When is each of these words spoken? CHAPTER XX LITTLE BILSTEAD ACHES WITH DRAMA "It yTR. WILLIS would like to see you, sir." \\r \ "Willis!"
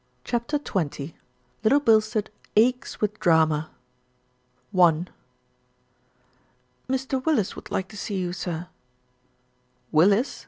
CHAPTER 0.23 0.57
XX 0.57 1.13
LITTLE 1.63 1.79
BILSTEAD 1.79 2.31
ACHES 2.55 3.01
WITH 3.01 3.19
DRAMA 3.19 3.69
"It 4.73 4.77
yTR. 6.89 7.23
WILLIS 7.23 7.55
would 7.55 7.69
like 7.69 7.87
to 7.89 7.97
see 7.97 8.17
you, 8.17 8.33
sir." 8.33 8.51
\\r 8.61 8.69
\ 9.43 9.91
"Willis!" 9.91 10.39